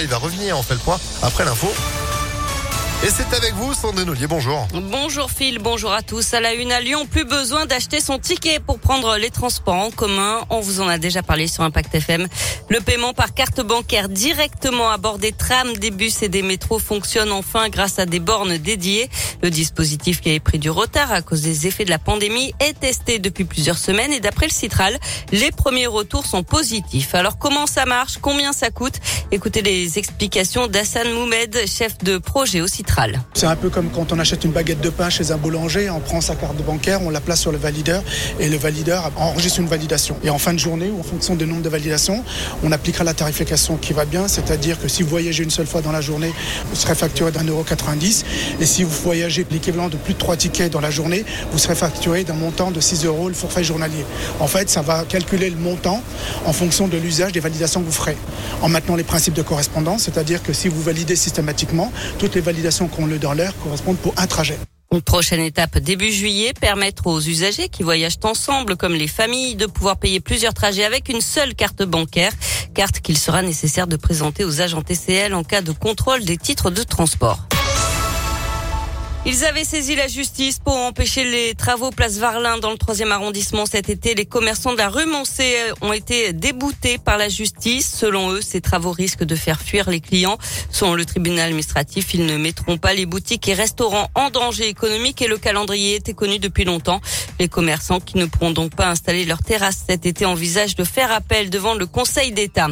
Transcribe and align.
Il 0.00 0.06
va 0.06 0.18
revenir, 0.18 0.56
on 0.56 0.62
fait 0.62 0.74
le 0.74 0.78
point 0.80 0.96
après 1.22 1.44
l'info. 1.44 1.66
Et 3.04 3.10
c'est 3.10 3.32
avec 3.32 3.54
vous, 3.54 3.74
Sandrine 3.74 4.10
Ollier, 4.10 4.26
bonjour. 4.26 4.66
Bonjour 4.74 5.30
Phil, 5.30 5.60
bonjour 5.60 5.92
à 5.92 6.02
tous. 6.02 6.34
À 6.34 6.40
la 6.40 6.54
une 6.54 6.72
à 6.72 6.80
Lyon, 6.80 7.06
plus 7.06 7.24
besoin 7.24 7.64
d'acheter 7.64 8.00
son 8.00 8.18
ticket 8.18 8.58
pour 8.58 8.80
prendre 8.80 9.16
les 9.18 9.30
transports 9.30 9.76
en 9.76 9.92
commun. 9.92 10.40
On 10.50 10.58
vous 10.58 10.80
en 10.80 10.88
a 10.88 10.98
déjà 10.98 11.22
parlé 11.22 11.46
sur 11.46 11.62
Impact 11.62 11.94
FM. 11.94 12.26
Le 12.68 12.80
paiement 12.80 13.14
par 13.14 13.34
carte 13.34 13.60
bancaire 13.60 14.08
directement 14.08 14.90
à 14.90 14.96
bord 14.96 15.18
des 15.18 15.30
trams, 15.30 15.74
des 15.74 15.92
bus 15.92 16.22
et 16.22 16.28
des 16.28 16.42
métros 16.42 16.80
fonctionne 16.80 17.30
enfin 17.30 17.68
grâce 17.68 18.00
à 18.00 18.04
des 18.04 18.18
bornes 18.18 18.58
dédiées. 18.58 19.08
Le 19.44 19.50
dispositif 19.50 20.20
qui 20.20 20.30
avait 20.30 20.40
pris 20.40 20.58
du 20.58 20.68
retard 20.68 21.12
à 21.12 21.22
cause 21.22 21.42
des 21.42 21.68
effets 21.68 21.84
de 21.84 21.90
la 21.90 22.00
pandémie 22.00 22.52
est 22.58 22.80
testé 22.80 23.20
depuis 23.20 23.44
plusieurs 23.44 23.78
semaines 23.78 24.12
et 24.12 24.18
d'après 24.18 24.46
le 24.46 24.52
Citral, 24.52 24.98
les 25.30 25.52
premiers 25.52 25.86
retours 25.86 26.26
sont 26.26 26.42
positifs. 26.42 27.14
Alors 27.14 27.38
comment 27.38 27.68
ça 27.68 27.86
marche? 27.86 28.18
Combien 28.20 28.52
ça 28.52 28.70
coûte? 28.70 28.94
Écoutez 29.30 29.62
les 29.62 29.98
explications 30.00 30.66
d'Hassan 30.66 31.12
Moumed, 31.12 31.56
chef 31.68 31.96
de 31.98 32.18
projet 32.18 32.60
au 32.60 32.66
Citral. 32.66 32.87
C'est 33.34 33.46
un 33.46 33.56
peu 33.56 33.70
comme 33.70 33.90
quand 33.90 34.12
on 34.12 34.18
achète 34.18 34.44
une 34.44 34.52
baguette 34.52 34.80
de 34.80 34.90
pain 34.90 35.10
chez 35.10 35.30
un 35.30 35.36
boulanger, 35.36 35.90
on 35.90 36.00
prend 36.00 36.20
sa 36.20 36.34
carte 36.34 36.56
bancaire, 36.64 37.00
on 37.02 37.10
la 37.10 37.20
place 37.20 37.40
sur 37.40 37.52
le 37.52 37.58
valideur 37.58 38.02
et 38.40 38.48
le 38.48 38.56
valideur 38.56 39.10
enregistre 39.16 39.60
une 39.60 39.68
validation. 39.68 40.16
Et 40.24 40.30
en 40.30 40.38
fin 40.38 40.52
de 40.52 40.58
journée 40.58 40.90
ou 40.90 41.00
en 41.00 41.02
fonction 41.02 41.36
du 41.36 41.46
nombre 41.46 41.62
de 41.62 41.68
validations, 41.68 42.24
on 42.62 42.72
appliquera 42.72 43.04
la 43.04 43.14
tarification 43.14 43.76
qui 43.76 43.92
va 43.92 44.04
bien, 44.04 44.28
c'est-à-dire 44.28 44.80
que 44.80 44.88
si 44.88 45.02
vous 45.02 45.08
voyagez 45.08 45.44
une 45.44 45.50
seule 45.50 45.66
fois 45.66 45.80
dans 45.80 45.92
la 45.92 46.00
journée, 46.00 46.32
vous 46.70 46.76
serez 46.76 46.94
facturé 46.94 47.30
d'un 47.30 47.44
euro 47.44 47.62
90 47.62 48.24
et 48.60 48.66
si 48.66 48.82
vous 48.82 48.90
voyagez 49.04 49.46
l'équivalent 49.50 49.88
de 49.88 49.96
plus 49.96 50.14
de 50.14 50.18
trois 50.18 50.36
tickets 50.36 50.72
dans 50.72 50.80
la 50.80 50.90
journée, 50.90 51.24
vous 51.52 51.58
serez 51.58 51.74
facturé 51.74 52.24
d'un 52.24 52.34
montant 52.34 52.70
de 52.70 52.80
6 52.80 53.04
euros 53.04 53.28
le 53.28 53.34
forfait 53.34 53.64
journalier. 53.64 54.04
En 54.40 54.46
fait, 54.46 54.68
ça 54.70 54.82
va 54.82 55.04
calculer 55.04 55.50
le 55.50 55.56
montant 55.56 56.02
en 56.46 56.52
fonction 56.52 56.88
de 56.88 56.96
l'usage 56.96 57.32
des 57.32 57.40
validations 57.40 57.80
que 57.80 57.86
vous 57.86 57.92
ferez. 57.92 58.16
En 58.62 58.68
maintenant 58.68 58.96
les 58.96 59.04
principes 59.04 59.34
de 59.34 59.42
correspondance, 59.42 60.02
c'est-à-dire 60.04 60.42
que 60.42 60.52
si 60.52 60.68
vous 60.68 60.82
validez 60.82 61.16
systématiquement, 61.16 61.92
toutes 62.18 62.34
les 62.34 62.40
validations 62.40 62.77
qu'on 62.86 63.06
le 63.06 63.18
dans 63.18 63.32
l'air 63.32 63.52
correspondent 63.62 63.98
pour 63.98 64.14
un 64.16 64.26
trajet. 64.26 64.58
Une 64.92 65.02
prochaine 65.02 65.40
étape 65.40 65.78
début 65.78 66.10
juillet, 66.10 66.52
permettre 66.58 67.08
aux 67.08 67.20
usagers 67.20 67.68
qui 67.68 67.82
voyagent 67.82 68.20
ensemble, 68.22 68.76
comme 68.76 68.94
les 68.94 69.08
familles, 69.08 69.54
de 69.54 69.66
pouvoir 69.66 69.98
payer 69.98 70.20
plusieurs 70.20 70.54
trajets 70.54 70.84
avec 70.84 71.10
une 71.10 71.20
seule 71.20 71.54
carte 71.54 71.82
bancaire, 71.82 72.32
carte 72.74 73.00
qu'il 73.00 73.18
sera 73.18 73.42
nécessaire 73.42 73.86
de 73.86 73.96
présenter 73.96 74.44
aux 74.44 74.62
agents 74.62 74.80
TCL 74.80 75.34
en 75.34 75.44
cas 75.44 75.60
de 75.60 75.72
contrôle 75.72 76.24
des 76.24 76.38
titres 76.38 76.70
de 76.70 76.82
transport. 76.82 77.47
Ils 79.26 79.44
avaient 79.44 79.64
saisi 79.64 79.94
la 79.94 80.06
justice 80.08 80.58
pour 80.58 80.76
empêcher 80.76 81.24
les 81.24 81.54
travaux 81.54 81.90
place 81.90 82.16
Varlin 82.18 82.56
dans 82.58 82.70
le 82.70 82.78
troisième 82.78 83.12
arrondissement 83.12 83.66
cet 83.66 83.90
été. 83.90 84.14
Les 84.14 84.24
commerçants 84.24 84.72
de 84.72 84.78
la 84.78 84.88
rue 84.88 85.06
Moncé 85.06 85.54
ont 85.82 85.92
été 85.92 86.32
déboutés 86.32 86.98
par 86.98 87.18
la 87.18 87.28
justice. 87.28 87.92
Selon 87.94 88.30
eux, 88.30 88.40
ces 88.40 88.60
travaux 88.60 88.92
risquent 88.92 89.24
de 89.24 89.34
faire 89.34 89.60
fuir 89.60 89.90
les 89.90 90.00
clients. 90.00 90.38
Selon 90.70 90.94
le 90.94 91.04
tribunal 91.04 91.48
administratif, 91.48 92.14
ils 92.14 92.24
ne 92.24 92.38
mettront 92.38 92.78
pas 92.78 92.94
les 92.94 93.06
boutiques 93.06 93.48
et 93.48 93.54
restaurants 93.54 94.08
en 94.14 94.30
danger 94.30 94.68
économique 94.68 95.20
et 95.20 95.26
le 95.26 95.36
calendrier 95.36 95.96
était 95.96 96.14
connu 96.14 96.38
depuis 96.38 96.64
longtemps. 96.64 97.00
Les 97.38 97.48
commerçants 97.48 98.00
qui 98.00 98.16
ne 98.16 98.24
pourront 98.24 98.52
donc 98.52 98.74
pas 98.74 98.88
installer 98.88 99.24
leur 99.26 99.42
terrasse 99.42 99.84
cet 99.88 100.06
été 100.06 100.24
envisagent 100.24 100.76
de 100.76 100.84
faire 100.84 101.12
appel 101.12 101.50
devant 101.50 101.74
le 101.74 101.86
Conseil 101.86 102.32
d'État. 102.32 102.68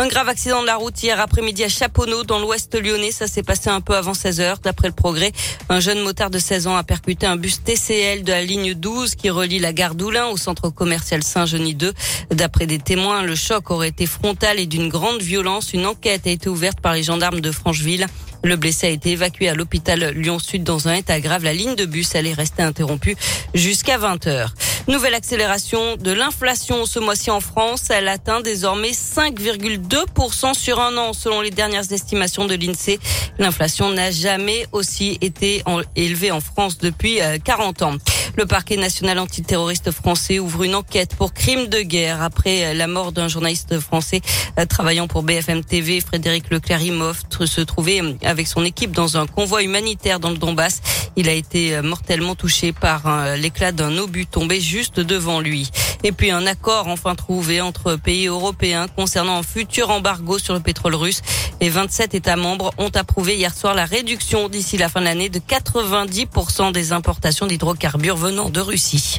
Un 0.00 0.06
grave 0.06 0.28
accident 0.28 0.62
de 0.62 0.66
la 0.66 0.76
route 0.76 1.02
hier 1.02 1.18
après-midi 1.18 1.64
à 1.64 1.68
Chaponneau 1.68 2.22
dans 2.22 2.38
l'ouest 2.38 2.72
lyonnais. 2.80 3.10
Ça 3.10 3.26
s'est 3.26 3.42
passé 3.42 3.68
un 3.68 3.80
peu 3.80 3.96
avant 3.96 4.14
16 4.14 4.40
heures. 4.40 4.58
D'après 4.58 4.86
le 4.86 4.94
progrès, 4.94 5.32
un 5.68 5.80
jeune 5.80 5.98
motard 6.02 6.30
de 6.30 6.38
16 6.38 6.68
ans 6.68 6.76
a 6.76 6.84
percuté 6.84 7.26
un 7.26 7.34
bus 7.34 7.64
TCL 7.64 8.22
de 8.22 8.30
la 8.30 8.44
ligne 8.44 8.74
12 8.74 9.16
qui 9.16 9.28
relie 9.28 9.58
la 9.58 9.72
gare 9.72 9.96
d'Oulin 9.96 10.28
au 10.28 10.36
centre 10.36 10.70
commercial 10.70 11.24
Saint-Genis 11.24 11.74
2. 11.74 11.92
D'après 12.30 12.66
des 12.66 12.78
témoins, 12.78 13.22
le 13.22 13.34
choc 13.34 13.72
aurait 13.72 13.88
été 13.88 14.06
frontal 14.06 14.60
et 14.60 14.66
d'une 14.66 14.88
grande 14.88 15.20
violence. 15.20 15.72
Une 15.72 15.84
enquête 15.84 16.28
a 16.28 16.30
été 16.30 16.48
ouverte 16.48 16.80
par 16.80 16.94
les 16.94 17.02
gendarmes 17.02 17.40
de 17.40 17.50
Francheville. 17.50 18.06
Le 18.44 18.56
blessé 18.56 18.86
a 18.86 18.90
été 18.90 19.10
évacué 19.10 19.48
à 19.48 19.54
l'hôpital 19.54 20.12
Lyon-Sud 20.14 20.62
dans 20.62 20.88
un 20.88 20.94
état 20.94 21.20
grave. 21.20 21.44
La 21.44 21.52
ligne 21.52 21.74
de 21.74 21.84
bus 21.84 22.14
allait 22.14 22.32
rester 22.32 22.62
interrompue 22.62 23.16
jusqu'à 23.54 23.98
20 23.98 24.26
heures. 24.26 24.54
Nouvelle 24.86 25.14
accélération 25.14 25.96
de 25.96 26.12
l'inflation 26.12 26.86
ce 26.86 26.98
mois-ci 26.98 27.30
en 27.30 27.40
France. 27.40 27.90
Elle 27.90 28.08
atteint 28.08 28.40
désormais 28.40 28.92
5,2% 28.92 30.54
sur 30.54 30.80
un 30.80 30.96
an 30.96 31.12
selon 31.12 31.40
les 31.40 31.50
dernières 31.50 31.92
estimations 31.92 32.46
de 32.46 32.54
l'INSEE. 32.54 32.98
L'inflation 33.38 33.90
n'a 33.90 34.10
jamais 34.10 34.66
aussi 34.72 35.18
été 35.20 35.62
élevée 35.96 36.30
en 36.30 36.40
France 36.40 36.78
depuis 36.78 37.18
40 37.44 37.82
euh, 37.82 37.84
ans. 37.84 37.96
Le 38.38 38.46
parquet 38.46 38.76
national 38.76 39.18
antiterroriste 39.18 39.90
français 39.90 40.38
ouvre 40.38 40.62
une 40.62 40.76
enquête 40.76 41.16
pour 41.16 41.32
crime 41.32 41.66
de 41.66 41.80
guerre 41.80 42.22
après 42.22 42.72
la 42.72 42.86
mort 42.86 43.10
d'un 43.10 43.26
journaliste 43.26 43.80
français 43.80 44.20
euh, 44.60 44.64
travaillant 44.64 45.08
pour 45.08 45.24
BFM 45.24 45.64
TV. 45.64 46.00
Frédéric 46.00 46.48
Leclerc-Imhoff 46.48 47.24
se 47.44 47.60
trouvait 47.62 48.00
avec 48.22 48.46
son 48.46 48.64
équipe 48.64 48.92
dans 48.92 49.16
un 49.16 49.26
convoi 49.26 49.64
humanitaire 49.64 50.20
dans 50.20 50.30
le 50.30 50.36
Donbass. 50.36 50.82
Il 51.16 51.28
a 51.28 51.32
été 51.32 51.74
euh, 51.74 51.82
mortellement 51.82 52.36
touché 52.36 52.72
par 52.72 53.08
euh, 53.08 53.34
l'éclat 53.34 53.72
d'un 53.72 53.98
obus 53.98 54.26
tombé 54.26 54.60
juste 54.60 55.00
devant 55.00 55.40
lui. 55.40 55.68
Et 56.04 56.12
puis 56.12 56.30
un 56.30 56.46
accord 56.46 56.88
enfin 56.88 57.14
trouvé 57.14 57.60
entre 57.60 57.96
pays 57.96 58.26
européens 58.26 58.86
concernant 58.88 59.38
un 59.38 59.42
futur 59.42 59.90
embargo 59.90 60.38
sur 60.38 60.54
le 60.54 60.60
pétrole 60.60 60.94
russe. 60.94 61.22
Les 61.60 61.70
27 61.70 62.14
États 62.14 62.36
membres 62.36 62.72
ont 62.78 62.90
approuvé 62.94 63.36
hier 63.36 63.54
soir 63.54 63.74
la 63.74 63.84
réduction 63.84 64.48
d'ici 64.48 64.76
la 64.76 64.88
fin 64.88 65.00
de 65.00 65.06
l'année 65.06 65.28
de 65.28 65.40
90% 65.40 66.72
des 66.72 66.92
importations 66.92 67.46
d'hydrocarbures 67.46 68.16
venant 68.16 68.48
de 68.50 68.60
Russie. 68.60 69.16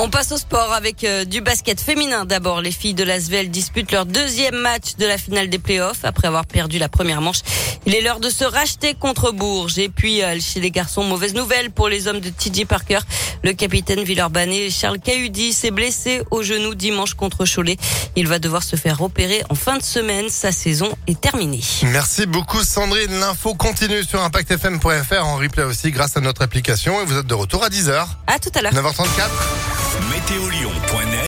On 0.00 0.10
passe 0.10 0.30
au 0.30 0.36
sport 0.36 0.72
avec 0.74 1.02
euh, 1.02 1.24
du 1.24 1.40
basket 1.40 1.80
féminin. 1.80 2.24
D'abord, 2.24 2.60
les 2.60 2.70
filles 2.70 2.94
de 2.94 3.02
l'Asvel 3.02 3.50
disputent 3.50 3.90
leur 3.90 4.06
deuxième 4.06 4.54
match 4.54 4.94
de 4.96 5.04
la 5.04 5.18
finale 5.18 5.48
des 5.48 5.58
playoffs 5.58 6.04
après 6.04 6.28
avoir 6.28 6.46
perdu 6.46 6.78
la 6.78 6.88
première 6.88 7.20
manche. 7.20 7.40
Il 7.84 7.96
est 7.96 8.00
l'heure 8.00 8.20
de 8.20 8.30
se 8.30 8.44
racheter 8.44 8.94
contre 8.94 9.32
Bourges. 9.32 9.76
Et 9.80 9.88
puis, 9.88 10.22
euh, 10.22 10.38
chez 10.38 10.60
les 10.60 10.70
garçons, 10.70 11.02
mauvaise 11.02 11.34
nouvelle 11.34 11.72
pour 11.72 11.88
les 11.88 12.06
hommes 12.06 12.20
de 12.20 12.28
TJ 12.28 12.64
Parker. 12.64 13.00
Le 13.42 13.52
capitaine 13.54 14.04
Villeurbanne, 14.04 14.70
Charles 14.70 15.00
Cahudi, 15.00 15.52
s'est 15.52 15.72
blessé 15.72 16.22
au 16.30 16.44
genou 16.44 16.76
dimanche 16.76 17.14
contre 17.14 17.44
Cholet. 17.44 17.76
Il 18.14 18.28
va 18.28 18.38
devoir 18.38 18.62
se 18.62 18.76
faire 18.76 19.00
opérer 19.02 19.42
en 19.50 19.56
fin 19.56 19.78
de 19.78 19.82
semaine. 19.82 20.28
Sa 20.28 20.52
saison 20.52 20.96
est 21.08 21.20
terminée. 21.20 21.60
Merci 21.82 22.26
beaucoup 22.26 22.62
Sandrine. 22.62 23.18
L'info 23.18 23.54
continue 23.54 24.04
sur 24.04 24.22
impactfm.fr 24.22 25.24
en 25.24 25.38
replay 25.38 25.64
aussi 25.64 25.90
grâce 25.90 26.16
à 26.16 26.20
notre 26.20 26.42
application. 26.42 27.02
Et 27.02 27.04
vous 27.04 27.18
êtes 27.18 27.26
de 27.26 27.34
retour 27.34 27.64
à 27.64 27.68
10h. 27.68 28.06
À 28.28 28.38
tout 28.38 28.52
à 28.54 28.62
l'heure. 28.62 28.72
9h34. 28.72 29.87
Météolion.net 30.10 31.08